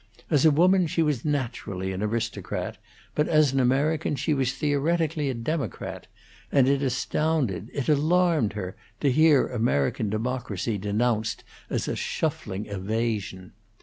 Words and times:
As 0.31 0.45
a 0.45 0.49
woman 0.49 0.87
she 0.87 1.03
was 1.03 1.23
naturally 1.23 1.91
an 1.91 2.01
aristocrat, 2.01 2.79
but 3.13 3.27
as 3.27 3.53
an 3.53 3.59
American 3.59 4.15
she 4.15 4.33
was 4.33 4.51
theoretically 4.51 5.29
a 5.29 5.35
democrat; 5.35 6.07
and 6.51 6.67
it 6.67 6.81
astounded, 6.81 7.69
it 7.71 7.87
alarmed 7.87 8.53
her, 8.53 8.75
to 9.01 9.11
hear 9.11 9.45
American 9.45 10.09
democracy 10.09 10.79
denounced 10.79 11.43
as 11.69 11.87
a 11.87 11.95
shuffling 11.95 12.65
evasion. 12.65 13.53